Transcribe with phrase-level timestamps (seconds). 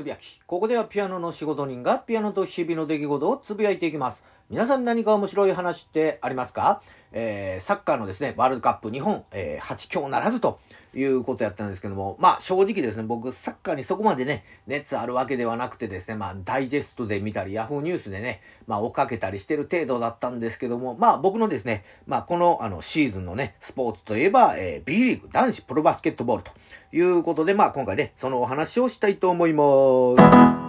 [0.00, 0.40] つぶやき。
[0.46, 4.24] ここではピアノの仕事人がピアノと日々の出来事をつぶやいていきます。
[4.50, 6.82] 皆さん何か面白い話ってありますか？
[7.12, 10.58] えー、サッカーのですね、ワールドカップ日本、えー、8強ならずと
[10.92, 26.50] いうことやったんですけども、まあ正直ですね、僕サッカーにそこまでね、熱あるわけではなくてですね、まあダイジェストで見たり、ヤフーニュースでね、まあ追っかけたりしてる程度だったんですけども、まあ僕のですね、まあこのあのシーズンのね、スポーツといえば、えー、B リーグ男子プロバスケットボールと
[26.92, 30.59] いうことで、まあ今回ね、そのお話をしたいと思います。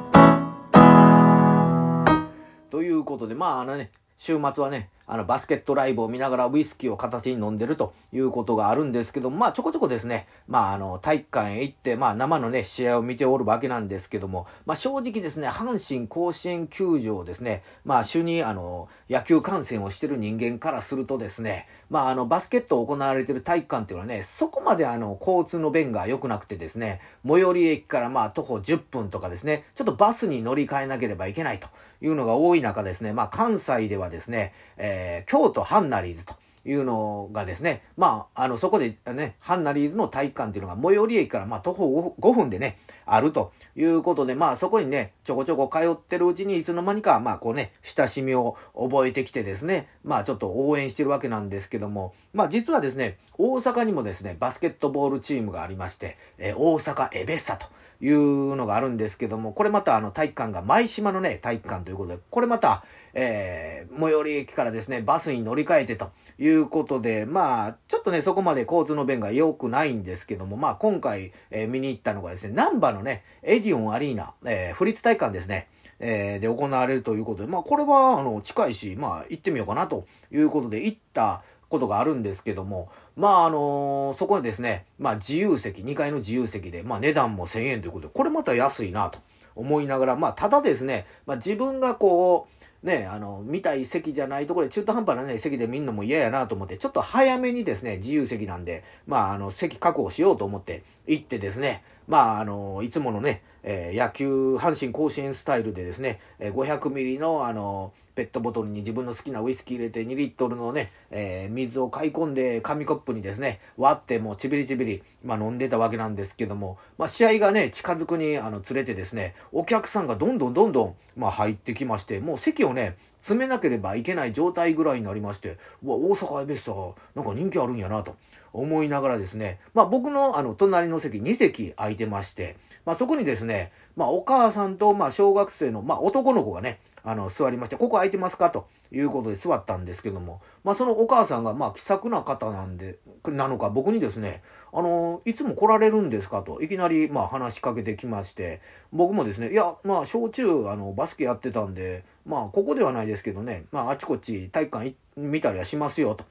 [2.71, 31.67] ということで、まああのね、週末はね、あの、バスケットライブを見ながらウイスキーを形に飲んでるということがあるんですけど、まあ、ちょこちょこですね、まあ、あの、体育館へ行って、まあ、生のね、試合を見ておるわけなんですけども、まあ、正直ですね、阪神甲子園球場ですね、まあ、主に、あの、野球観戦をしてる人間からするとですね、まあ、あの、バスケットを行われてる体育館っていうのはね、そこまであの、交通の便が良くなくてですね、最寄り駅からまあ、徒歩10分とかですね、ちょっとバスに乗り換えなければいけないと
[32.01, 57.65] いうのが多い中ですね、まあ、関西ではですね、えー、京都ハンナリーズというのがですね、まあ、あの、そこでね、ハンナリーズの体育館っていうのが最寄り駅からまあ徒歩5分でね、あるということで、まあそこにね、ちょこちょこ通ってるうちにいつの間にか、まあこうね、親しみを覚えてきてですね、まあちょっと応援してるわけなんですけども、まあ実はですね、大阪にもですね、バスケットボールチームがありまして、えー、大阪エベッサと。
[58.01, 75.67] いうのがあるんですけども、これまたあの体育館が舞島のね、体育館ということで、これまた、えー、最寄り駅からですね、バスに乗り換えてということで、まあ、ちょっとね、そこまで交通の便が良くないんですけども、まあ今回、えー、見に行ったのがですね、難波のね、エディオンアリーナ、えー、府立体育館ですね。
[76.03, 89.19] えー、で行われるということで、まあこれはあの近いし、まあ行ってみようかなということで行ったことがあるんですけども、まああのー、そこでですね、まあ自由席、2階の自由席で、まあ値段も1000円ということで、これまた安いなと
[89.55, 92.47] 思いながら、まあただですね、まあ自分がこ
[92.83, 126.73] う、ね、あの、見たい席じゃないところで中途半端なね、席で見るのも嫌やなと思って、ちょっと早めにですね、自由席なんで、まあ、あの、席確保しようと思って行ってですね、まあ、あの、いつものね、えー、野球、阪神甲子園スタイルでですね、えー、500ミリの、あの、ペットボトルに自分の好きなウイスキー入れて2リットルのね、えー、水を買い込んで紙コップにですね、割ってもうちびりちびり、まあ飲んでたわけなんですけども、まあ試合がね、近づくにあの連れてですね、お客さんがどんどんどんどん、まあ入ってきまして、もう席をね、詰めなければいけない状態ぐらいになりまして、うわ、大阪エベッサ
[127.15, 128.17] なんか人気あるんやなと。
[128.53, 138.49] 思いながらですね、まあ僕のあの隣の席2席空いてまして、まあそこにですね、まあお母さんとまあ小学生のまあ男の子がね、あの座りまして、ここ空いてますか？
[138.49, 146.43] ということで座ったんですけども、まあそのお母さんがまあ気さくな方なんで、なのか僕にですね、あの、いつも来られるんですか？
[146.43, 148.61] といきなりまあ話しかけてきまして、
[148.91, 156.25] 僕もですね、いや、まあ小中あのバスケやってたんで、まあここではないですけどね、まああちこち体育館見たりはしますよと。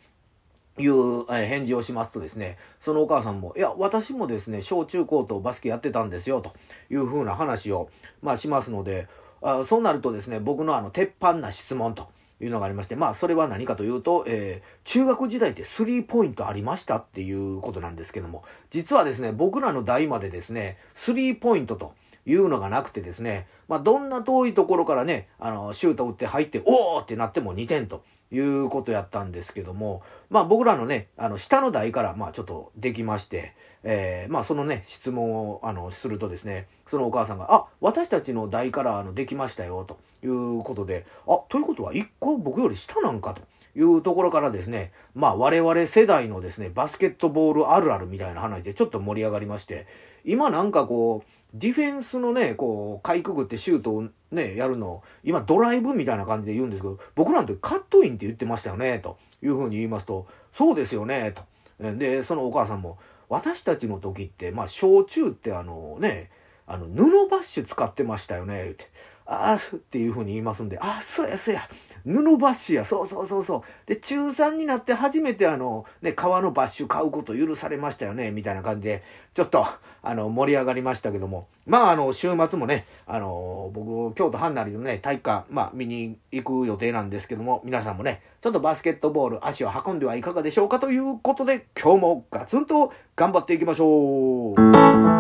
[0.80, 6.52] いう返事をしますとですね、そのお母さんも、いや、私もですね、小中高とバスケやってたんですよ、と
[6.90, 7.90] いうふうな話を、
[8.22, 9.08] まあ、しますので、
[9.42, 12.08] あそうなるとですね、僕のあの、鉄板な質問と
[12.40, 21.94] いうのがありまして、まあ、それは何かというと、えー、中学時代ってスリーポイントありましたっていうことなんですけども、実はですね、僕らの代までですね、スリーポイントと、
[22.26, 43.42] いうのがなくてですね、まあ、どんな遠いところからね、あの、シュート打って入って、おーってなっても2点ということやったんですけども、まあ僕らのね、あの、下の台から、まあちょっとできまして、えー、まあそのね、質問を、あの、するとですね、そのお母さんが、あ、私たちの台から、あの、できましたよ、ということで、あ、ということは、一個僕より下なんかと。
[43.76, 49.86] いうところからですね、まあ我々世代のですね、バスケットボールあるあるみたいな話でちょっと盛り上がりまして、
[50.24, 61.42] 今なんかこう、ディフェンスのね、こう、かいくぐってシュートをね、やるの、今ドライブみたいな感じで言うんですけど、僕らの時カットインって言ってましたよね、というふうに言いますと、そうですよね、と。
[61.80, 62.98] で、そのお母さんも、
[63.28, 66.30] 私たちの時って、まあ、小中ってあのね、
[66.66, 68.88] あの、布バッシュ使ってましたよね、って。
[69.32, 71.68] ああ、っていうふうに言いますんで、ああ、そうや、そうや。
[72.04, 73.62] 布バッシュや、そうそうそうそう。
[73.86, 79.64] で、中3になって初めてあの、ね、革のバッシュ買うこと許されましたよね、みたいな感じで、ちょっと、
[80.02, 81.46] あの、盛り上がりましたけども。
[81.64, 95.19] まあ、あの、週末もね、あの、僕、京都ハンナリズのね、体育館、まあ、見に行く予定なんですけども、皆さんもね、ちょっとバスケットボール、足を運んではいかがでしょうかということで、今日もガツンと頑張っていきましょう